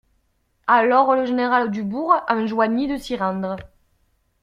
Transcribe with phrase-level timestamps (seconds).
[0.65, 3.55] Alors le général Dubourg enjoignit de s'y rendre.